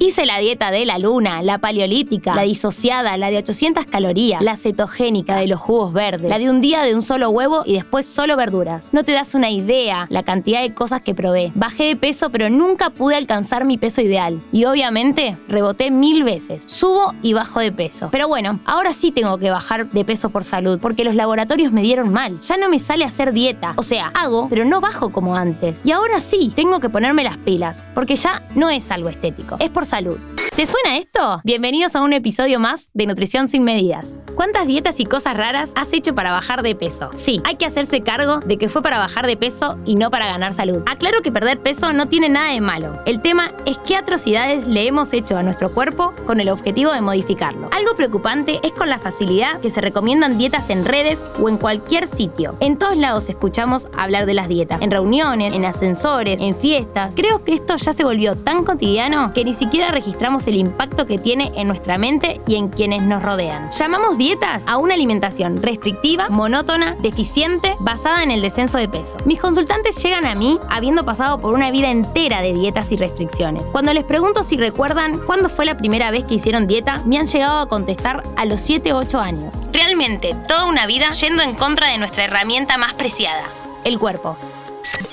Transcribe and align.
Hice 0.00 0.26
la 0.26 0.38
dieta 0.38 0.70
de 0.70 0.86
la 0.86 0.98
luna, 0.98 1.42
la 1.42 1.58
paleolítica, 1.58 2.32
la 2.34 2.42
disociada, 2.42 3.16
la 3.16 3.30
de 3.30 3.38
800 3.38 3.84
calorías, 3.84 4.40
la 4.40 4.56
cetogénica 4.56 5.36
de 5.36 5.48
los 5.48 5.58
jugos 5.60 5.92
verdes, 5.92 6.30
la 6.30 6.38
de 6.38 6.48
un 6.48 6.60
día 6.60 6.82
de 6.82 6.94
un 6.94 7.02
solo 7.02 7.30
huevo 7.30 7.62
y 7.66 7.74
después 7.74 8.06
solo 8.06 8.36
verduras. 8.36 8.94
No 8.94 9.02
te 9.02 9.10
das 9.10 9.34
una 9.34 9.50
idea 9.50 10.06
la 10.08 10.22
cantidad 10.22 10.62
de 10.62 10.72
cosas 10.72 11.00
que 11.00 11.16
probé. 11.16 11.50
Bajé 11.56 11.84
de 11.84 11.96
peso 11.96 12.30
pero 12.30 12.48
nunca 12.48 12.90
pude 12.90 13.16
alcanzar 13.16 13.64
mi 13.64 13.76
peso 13.76 14.00
ideal. 14.00 14.40
Y 14.52 14.66
obviamente 14.66 15.36
reboté 15.48 15.90
mil 15.90 16.22
veces. 16.22 16.62
Subo 16.64 17.12
y 17.20 17.32
bajo 17.32 17.58
de 17.58 17.72
peso. 17.72 18.08
Pero 18.12 18.28
bueno, 18.28 18.60
ahora 18.66 18.94
sí 18.94 19.10
tengo 19.10 19.38
que 19.38 19.50
bajar 19.50 19.90
de 19.90 20.04
peso 20.04 20.30
por 20.30 20.44
salud 20.44 20.78
porque 20.80 21.02
los 21.02 21.16
laboratorios 21.16 21.72
me 21.72 21.82
dieron 21.82 22.12
mal. 22.12 22.40
Ya 22.42 22.56
no 22.56 22.68
me 22.68 22.78
sale 22.78 23.04
hacer 23.04 23.32
dieta. 23.32 23.74
O 23.76 23.82
sea, 23.82 24.12
hago, 24.14 24.48
pero 24.48 24.64
no 24.64 24.80
bajo 24.80 25.10
como 25.10 25.34
antes. 25.34 25.84
Y 25.84 25.90
ahora 25.90 26.20
sí, 26.20 26.52
tengo 26.54 26.78
que 26.78 26.88
ponerme 26.88 27.24
las 27.24 27.36
pilas 27.38 27.82
porque 27.96 28.14
ya 28.14 28.42
no 28.54 28.70
es 28.70 28.92
algo 28.92 29.08
estético. 29.08 29.56
Es 29.58 29.70
por 29.70 29.87
salud. 29.88 30.18
¿Te 30.54 30.66
suena 30.66 30.98
esto? 30.98 31.40
Bienvenidos 31.44 31.96
a 31.96 32.02
un 32.02 32.12
episodio 32.12 32.60
más 32.60 32.90
de 32.92 33.06
Nutrición 33.06 33.48
sin 33.48 33.64
medidas. 33.64 34.18
¿Cuántas 34.38 34.68
dietas 34.68 35.00
y 35.00 35.04
cosas 35.04 35.36
raras 35.36 35.72
has 35.74 35.92
hecho 35.92 36.14
para 36.14 36.30
bajar 36.30 36.62
de 36.62 36.76
peso? 36.76 37.10
Sí, 37.16 37.40
hay 37.42 37.56
que 37.56 37.66
hacerse 37.66 38.02
cargo 38.02 38.38
de 38.38 38.56
que 38.56 38.68
fue 38.68 38.82
para 38.82 38.96
bajar 38.96 39.26
de 39.26 39.36
peso 39.36 39.76
y 39.84 39.96
no 39.96 40.12
para 40.12 40.28
ganar 40.28 40.54
salud. 40.54 40.80
Aclaro 40.86 41.22
que 41.22 41.32
perder 41.32 41.58
peso 41.58 41.92
no 41.92 42.06
tiene 42.06 42.28
nada 42.28 42.52
de 42.52 42.60
malo. 42.60 43.00
El 43.04 43.20
tema 43.20 43.50
es 43.66 43.78
qué 43.78 43.96
atrocidades 43.96 44.68
le 44.68 44.86
hemos 44.86 45.12
hecho 45.12 45.36
a 45.36 45.42
nuestro 45.42 45.74
cuerpo 45.74 46.14
con 46.24 46.38
el 46.38 46.50
objetivo 46.50 46.92
de 46.92 47.00
modificarlo. 47.00 47.68
Algo 47.72 47.96
preocupante 47.96 48.60
es 48.62 48.70
con 48.70 48.88
la 48.88 49.00
facilidad 49.00 49.58
que 49.60 49.70
se 49.70 49.80
recomiendan 49.80 50.38
dietas 50.38 50.70
en 50.70 50.84
redes 50.84 51.18
o 51.42 51.48
en 51.48 51.56
cualquier 51.56 52.06
sitio. 52.06 52.54
En 52.60 52.78
todos 52.78 52.96
lados 52.96 53.28
escuchamos 53.28 53.88
hablar 53.98 54.24
de 54.24 54.34
las 54.34 54.46
dietas, 54.46 54.84
en 54.84 54.92
reuniones, 54.92 55.56
en 55.56 55.64
ascensores, 55.64 56.40
en 56.40 56.54
fiestas. 56.54 57.16
Creo 57.16 57.42
que 57.42 57.54
esto 57.54 57.74
ya 57.74 57.92
se 57.92 58.04
volvió 58.04 58.36
tan 58.36 58.62
cotidiano 58.62 59.32
que 59.32 59.44
ni 59.44 59.52
siquiera 59.52 59.90
registramos 59.90 60.46
el 60.46 60.54
impacto 60.54 61.06
que 61.06 61.18
tiene 61.18 61.50
en 61.56 61.66
nuestra 61.66 61.98
mente 61.98 62.40
y 62.46 62.54
en 62.54 62.68
quienes 62.68 63.02
nos 63.02 63.20
rodean. 63.20 63.68
Llamamos 63.72 64.16
a 64.66 64.76
una 64.76 64.94
alimentación 64.94 65.62
restrictiva, 65.62 66.28
monótona, 66.28 66.94
deficiente, 67.00 67.74
basada 67.78 68.22
en 68.22 68.30
el 68.30 68.42
descenso 68.42 68.76
de 68.76 68.88
peso. 68.88 69.16
Mis 69.24 69.40
consultantes 69.40 70.02
llegan 70.02 70.26
a 70.26 70.34
mí 70.34 70.58
habiendo 70.68 71.04
pasado 71.04 71.40
por 71.40 71.54
una 71.54 71.70
vida 71.70 71.90
entera 71.90 72.42
de 72.42 72.52
dietas 72.52 72.92
y 72.92 72.96
restricciones. 72.96 73.64
Cuando 73.72 73.94
les 73.94 74.04
pregunto 74.04 74.42
si 74.42 74.58
recuerdan 74.58 75.18
cuándo 75.18 75.48
fue 75.48 75.64
la 75.64 75.78
primera 75.78 76.10
vez 76.10 76.24
que 76.24 76.34
hicieron 76.34 76.66
dieta, 76.66 77.00
me 77.06 77.16
han 77.16 77.26
llegado 77.26 77.60
a 77.60 77.68
contestar 77.68 78.22
a 78.36 78.44
los 78.44 78.60
7 78.60 78.92
o 78.92 78.98
8 78.98 79.18
años. 79.18 79.66
Realmente, 79.72 80.36
toda 80.46 80.66
una 80.66 80.86
vida 80.86 81.10
yendo 81.12 81.42
en 81.42 81.54
contra 81.54 81.88
de 81.88 81.98
nuestra 81.98 82.24
herramienta 82.24 82.76
más 82.76 82.92
preciada, 82.94 83.44
el 83.84 83.98
cuerpo. 83.98 84.36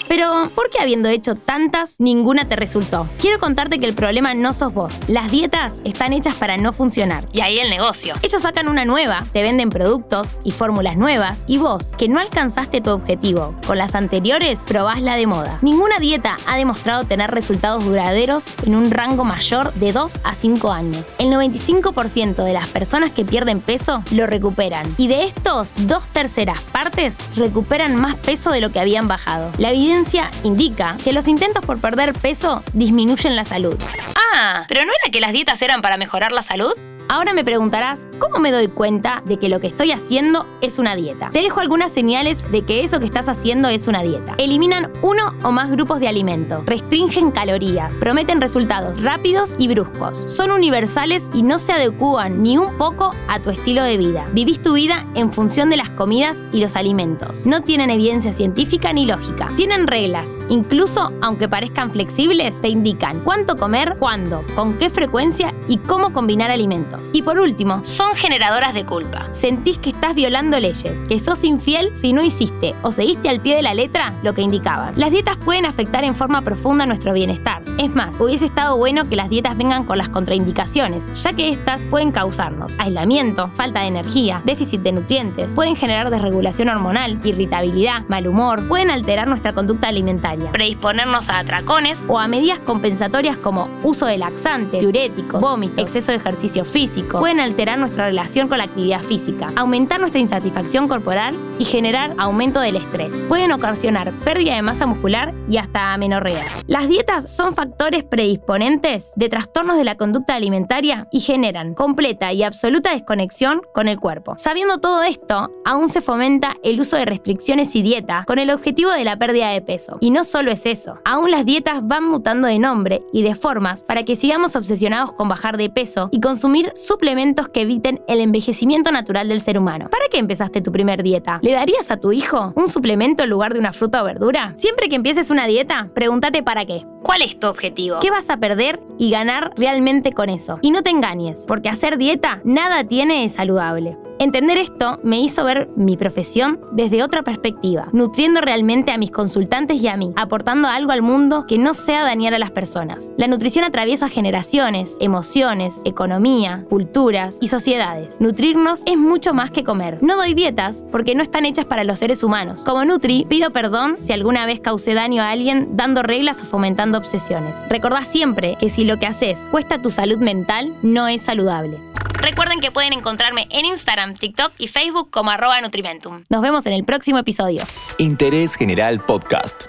Pero, 0.07 0.49
¿por 0.53 0.69
qué 0.69 0.79
habiendo 0.79 1.09
hecho 1.09 1.35
tantas, 1.35 1.95
ninguna 1.99 2.47
te 2.47 2.55
resultó? 2.55 3.09
Quiero 3.19 3.39
contarte 3.39 3.79
que 3.79 3.85
el 3.85 3.95
problema 3.95 4.33
no 4.33 4.53
sos 4.53 4.73
vos. 4.73 5.01
Las 5.07 5.31
dietas 5.31 5.81
están 5.83 6.13
hechas 6.13 6.35
para 6.35 6.57
no 6.57 6.73
funcionar. 6.73 7.27
Y 7.31 7.41
ahí 7.41 7.57
el 7.57 7.69
negocio. 7.69 8.13
Ellos 8.21 8.41
sacan 8.41 8.69
una 8.69 8.85
nueva, 8.85 9.25
te 9.33 9.41
venden 9.41 9.69
productos 9.69 10.37
y 10.43 10.51
fórmulas 10.51 10.97
nuevas, 10.97 11.43
y 11.47 11.57
vos, 11.57 11.95
que 11.97 12.07
no 12.07 12.19
alcanzaste 12.19 12.81
tu 12.81 12.91
objetivo 12.91 13.55
con 13.65 13.77
las 13.77 13.95
anteriores, 13.95 14.61
probás 14.67 15.01
la 15.01 15.15
de 15.15 15.27
moda. 15.27 15.59
Ninguna 15.61 15.97
dieta 15.99 16.37
ha 16.45 16.57
demostrado 16.57 17.03
tener 17.03 17.31
resultados 17.31 17.85
duraderos 17.85 18.47
en 18.65 18.75
un 18.75 18.91
rango 18.91 19.23
mayor 19.23 19.73
de 19.73 19.91
2 19.91 20.19
a 20.23 20.35
5 20.35 20.71
años. 20.71 21.03
El 21.19 21.31
95% 21.31 22.43
de 22.43 22.53
las 22.53 22.67
personas 22.69 23.11
que 23.11 23.25
pierden 23.25 23.59
peso 23.59 24.03
lo 24.11 24.27
recuperan. 24.27 24.85
Y 24.97 25.07
de 25.07 25.23
estos, 25.23 25.73
dos 25.87 26.07
terceras 26.07 26.59
partes 26.71 27.17
recuperan 27.35 27.95
más 27.95 28.15
peso 28.15 28.51
de 28.51 28.61
lo 28.61 28.71
que 28.71 28.79
habían 28.79 29.07
bajado. 29.07 29.51
La 29.57 29.71
evidencia 29.75 30.31
indica 30.43 30.97
que 31.03 31.13
los 31.13 31.27
intentos 31.27 31.65
por 31.65 31.79
perder 31.79 32.13
peso 32.13 32.63
disminuyen 32.73 33.35
la 33.35 33.45
salud. 33.45 33.75
Ah, 34.15 34.65
pero 34.67 34.81
¿no 34.85 34.91
era 35.01 35.11
que 35.11 35.19
las 35.19 35.33
dietas 35.33 35.61
eran 35.61 35.81
para 35.81 35.97
mejorar 35.97 36.31
la 36.31 36.41
salud? 36.41 36.73
Ahora 37.07 37.33
me 37.33 37.43
preguntarás, 37.43 38.07
¿cómo 38.17 38.39
me 38.39 38.51
doy 38.51 38.67
cuenta 38.67 39.21
de 39.25 39.37
que 39.37 39.47
lo 39.47 39.59
que 39.59 39.67
estoy 39.67 39.91
haciendo 39.91 40.47
es 40.61 40.79
una 40.79 40.95
dieta? 40.95 41.29
Te 41.29 41.41
dejo 41.41 41.59
algunas 41.59 41.91
señales 41.91 42.51
de 42.51 42.63
que 42.63 42.83
eso 42.83 42.99
que 42.99 43.05
estás 43.05 43.29
haciendo 43.29 43.69
es 43.69 43.87
una 43.87 44.01
dieta. 44.01 44.33
Eliminan 44.39 44.91
uno 45.03 45.35
o 45.43 45.51
más 45.51 45.69
grupos 45.69 45.99
de 45.99 46.07
alimento, 46.07 46.63
restringen 46.65 47.29
calorías, 47.29 47.99
prometen 47.99 48.41
resultados 48.41 49.03
rápidos 49.03 49.55
y 49.59 49.67
bruscos, 49.67 50.17
son 50.17 50.49
universales 50.49 51.29
y 51.31 51.43
no 51.43 51.59
se 51.59 51.73
adecúan 51.73 52.41
ni 52.41 52.57
un 52.57 52.75
poco 52.75 53.11
a 53.27 53.39
tu 53.39 53.51
estilo 53.51 53.83
de 53.83 53.97
vida. 53.97 54.25
Vivís 54.33 54.59
tu 54.59 54.73
vida 54.73 55.05
en 55.13 55.31
función 55.31 55.69
de 55.69 55.77
las 55.77 55.91
comidas 55.91 56.43
y 56.51 56.59
los 56.59 56.75
alimentos. 56.75 57.45
No 57.45 57.61
tienen 57.61 57.91
evidencia 57.91 58.33
científica 58.33 58.91
ni 58.93 59.05
lógica. 59.05 59.47
Tienen 59.55 59.85
reglas, 59.85 60.35
incluso 60.49 61.11
aunque 61.21 61.47
parezcan 61.47 61.91
flexibles, 61.91 62.59
te 62.61 62.69
indican 62.69 63.19
cuánto 63.19 63.57
comer, 63.57 63.95
cuándo, 63.99 64.43
con 64.55 64.79
qué 64.79 64.89
frecuencia 64.89 65.53
y 65.67 65.77
cómo 65.77 66.11
combinar 66.11 66.49
alimentos. 66.49 66.94
Y 67.13 67.21
por 67.21 67.39
último, 67.39 67.83
son 67.83 68.13
generadoras 68.15 68.73
de 68.73 68.85
culpa. 68.85 69.27
Sentís 69.31 69.77
que 69.77 69.89
estás 69.89 70.15
violando 70.15 70.59
leyes, 70.59 71.03
que 71.03 71.19
sos 71.19 71.43
infiel 71.43 71.95
si 71.95 72.13
no 72.13 72.23
hiciste 72.23 72.75
o 72.81 72.91
seguiste 72.91 73.29
al 73.29 73.39
pie 73.39 73.55
de 73.55 73.61
la 73.61 73.73
letra 73.73 74.13
lo 74.23 74.33
que 74.33 74.41
indicaban. 74.41 74.93
Las 74.97 75.11
dietas 75.11 75.37
pueden 75.37 75.65
afectar 75.65 76.03
en 76.03 76.15
forma 76.15 76.41
profunda 76.41 76.85
nuestro 76.85 77.13
bienestar. 77.13 77.61
Es 77.77 77.93
más, 77.95 78.19
hubiese 78.19 78.45
estado 78.45 78.77
bueno 78.77 79.07
que 79.09 79.15
las 79.15 79.29
dietas 79.29 79.57
vengan 79.57 79.83
con 79.85 79.97
las 79.97 80.09
contraindicaciones, 80.09 81.11
ya 81.21 81.33
que 81.33 81.49
estas 81.49 81.85
pueden 81.87 82.11
causarnos 82.11 82.75
aislamiento, 82.79 83.49
falta 83.55 83.81
de 83.81 83.87
energía, 83.87 84.41
déficit 84.45 84.81
de 84.81 84.91
nutrientes, 84.91 85.53
pueden 85.53 85.75
generar 85.75 86.09
desregulación 86.09 86.69
hormonal, 86.69 87.19
irritabilidad, 87.23 88.03
mal 88.07 88.27
humor, 88.27 88.67
pueden 88.67 88.91
alterar 88.91 89.27
nuestra 89.27 89.53
conducta 89.53 89.87
alimentaria, 89.87 90.51
predisponernos 90.51 91.29
a 91.29 91.39
atracones 91.39 92.05
o 92.07 92.19
a 92.19 92.27
medidas 92.27 92.59
compensatorias 92.59 93.37
como 93.37 93.69
uso 93.83 94.05
de 94.05 94.17
laxantes, 94.17 94.81
diuréticos, 94.81 95.41
vómito, 95.41 95.81
exceso 95.81 96.11
de 96.11 96.17
ejercicio 96.17 96.65
físico, 96.85 97.19
pueden 97.19 97.39
alterar 97.39 97.79
nuestra 97.79 98.05
relación 98.05 98.47
con 98.47 98.59
la 98.59 98.65
actividad 98.65 99.01
física, 99.01 99.51
aumentar 99.55 99.99
nuestra 99.99 100.21
insatisfacción 100.21 100.87
corporal 100.87 101.35
y 101.57 101.65
generar 101.65 102.13
aumento 102.17 102.59
del 102.59 102.75
estrés. 102.75 103.15
Pueden 103.27 103.51
ocasionar 103.51 104.11
pérdida 104.23 104.55
de 104.55 104.61
masa 104.61 104.85
muscular 104.85 105.33
y 105.49 105.57
hasta 105.57 105.93
amenorrea. 105.93 106.43
Las 106.67 106.87
dietas 106.87 107.31
son 107.31 107.53
factores 107.53 108.03
predisponentes 108.03 109.13
de 109.15 109.29
trastornos 109.29 109.77
de 109.77 109.83
la 109.83 109.95
conducta 109.95 110.35
alimentaria 110.35 111.07
y 111.11 111.21
generan 111.21 111.73
completa 111.73 112.33
y 112.33 112.43
absoluta 112.43 112.91
desconexión 112.91 113.61
con 113.73 113.87
el 113.87 113.99
cuerpo. 113.99 114.35
Sabiendo 114.37 114.79
todo 114.79 115.01
esto, 115.01 115.51
aún 115.65 115.89
se 115.89 116.01
fomenta 116.01 116.55
el 116.63 116.79
uso 116.79 116.97
de 116.97 117.05
restricciones 117.05 117.75
y 117.75 117.81
dieta 117.81 118.25
con 118.27 118.37
el 118.37 118.51
objetivo 118.51 118.91
de 118.91 119.03
la 119.03 119.17
pérdida 119.17 119.49
de 119.49 119.61
peso. 119.61 119.97
Y 120.01 120.11
no 120.11 120.23
solo 120.23 120.51
es 120.51 120.67
eso, 120.67 120.99
aún 121.03 121.31
las 121.31 121.45
dietas 121.45 121.79
van 121.81 122.03
mutando 122.03 122.47
de 122.47 122.59
nombre 122.59 123.01
y 123.11 123.23
de 123.23 123.33
formas 123.33 123.83
para 123.83 124.03
que 124.03 124.15
sigamos 124.15 124.55
obsesionados 124.55 125.13
con 125.13 125.29
bajar 125.29 125.57
de 125.57 125.69
peso 125.69 126.09
y 126.11 126.19
consumir 126.19 126.71
suplementos 126.75 127.47
que 127.47 127.61
eviten 127.61 128.03
el 128.07 128.19
envejecimiento 128.19 128.91
natural 128.91 129.29
del 129.29 129.41
ser 129.41 129.57
humano. 129.57 129.89
¿Para 129.89 130.05
qué 130.11 130.17
empezaste 130.17 130.61
tu 130.61 130.71
primer 130.71 131.01
dieta? 131.01 131.39
¿Le 131.41 131.53
darías 131.53 131.89
a 131.89 131.97
tu 131.97 132.11
hijo 132.11 132.53
un 132.55 132.67
suplemento 132.67 133.23
en 133.23 133.29
lugar 133.29 133.53
de 133.53 133.59
una 133.59 133.73
fruta 133.73 134.03
o 134.03 134.05
verdura? 134.05 134.53
Siempre 134.57 134.89
que 134.89 134.95
empieces 134.95 135.29
una 135.29 135.47
dieta, 135.47 135.89
pregúntate 135.93 136.43
para 136.43 136.65
qué. 136.65 136.85
¿Cuál 137.01 137.21
es 137.21 137.39
tu 137.39 137.47
objetivo? 137.47 137.99
¿Qué 138.01 138.11
vas 138.11 138.29
a 138.29 138.37
perder 138.37 138.79
y 138.97 139.09
ganar 139.09 139.51
realmente 139.55 140.11
con 140.11 140.29
eso? 140.29 140.59
Y 140.61 140.71
no 140.71 140.83
te 140.83 140.89
engañes, 140.89 141.45
porque 141.47 141.69
hacer 141.69 141.97
dieta 141.97 142.41
nada 142.43 142.83
tiene 142.83 143.21
de 143.21 143.29
saludable. 143.29 143.97
Entender 144.17 144.57
esto 144.57 144.99
me 145.03 145.19
hizo 145.19 145.43
ver 145.43 145.69
mi 145.75 145.97
profesión 145.97 146.59
desde 146.71 147.03
otra 147.03 147.21
perspectiva, 147.21 147.89
nutriendo 147.91 148.39
realmente 148.39 148.91
a 148.91 148.97
mis 148.97 149.11
consultantes 149.11 149.81
y 149.81 149.87
a 149.89 149.97
mí, 149.97 150.13
aportando 150.15 150.69
algo 150.69 150.93
al 150.93 151.01
mundo 151.01 151.45
que 151.47 151.57
no 151.57 151.73
sea 151.73 152.03
dañar 152.03 152.33
a 152.33 152.39
las 152.39 152.51
personas. 152.51 153.11
La 153.17 153.27
nutrición 153.27 153.65
atraviesa 153.65 154.07
generaciones, 154.07 154.95
emociones, 155.01 155.81
economía, 155.83 156.63
culturas 156.69 157.39
y 157.41 157.49
sociedades. 157.49 158.21
Nutrirnos 158.21 158.83
es 158.85 158.97
mucho 158.97 159.33
más 159.33 159.51
que 159.51 159.65
comer. 159.65 160.01
No 160.01 160.15
doy 160.15 160.33
dietas 160.33 160.85
porque 160.91 161.13
no 161.13 161.21
están 161.21 161.45
hechas 161.45 161.65
para 161.65 161.83
los 161.83 161.99
seres 161.99 162.23
humanos. 162.23 162.63
Como 162.63 162.85
Nutri, 162.85 163.25
pido 163.27 163.51
perdón 163.51 163.95
si 163.97 164.13
alguna 164.13 164.45
vez 164.45 164.61
causé 164.61 164.93
daño 164.93 165.21
a 165.21 165.31
alguien 165.31 165.75
dando 165.75 166.03
reglas 166.03 166.41
o 166.41 166.45
fomentando 166.45 166.97
obsesiones. 166.97 167.67
Recordá 167.69 168.01
siempre 168.01 168.55
que 168.59 168.69
si 168.69 168.85
lo 168.85 168.97
que 168.97 169.07
haces 169.07 169.45
cuesta 169.51 169.81
tu 169.81 169.91
salud 169.91 170.19
mental, 170.19 170.73
no 170.81 171.09
es 171.09 171.21
saludable. 171.21 171.77
Recuerden 172.17 172.59
que 172.59 172.71
pueden 172.71 172.93
encontrarme 172.93 173.47
en 173.51 173.65
Instagram, 173.65 174.15
TikTok 174.15 174.53
y 174.57 174.67
Facebook 174.67 175.09
como 175.11 175.31
arroba 175.31 175.59
Nutrimentum. 175.61 176.23
Nos 176.29 176.41
vemos 176.41 176.65
en 176.65 176.73
el 176.73 176.83
próximo 176.83 177.17
episodio. 177.17 177.63
Interés 177.97 178.55
General 178.55 179.03
Podcast. 179.03 179.63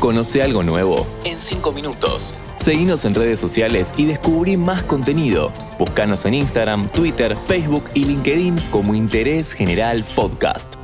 Conoce 0.00 0.42
algo 0.42 0.62
nuevo 0.62 1.06
en 1.24 1.38
5 1.38 1.72
minutos. 1.72 2.34
Seguinos 2.58 3.04
en 3.04 3.14
redes 3.14 3.38
sociales 3.38 3.92
y 3.96 4.06
descubrí 4.06 4.56
más 4.56 4.82
contenido. 4.82 5.52
Búscanos 5.78 6.24
en 6.24 6.34
Instagram, 6.34 6.88
Twitter, 6.88 7.36
Facebook 7.46 7.84
y 7.94 8.04
LinkedIn 8.04 8.56
como 8.70 8.94
Interés 8.94 9.52
General 9.52 10.04
Podcast. 10.14 10.79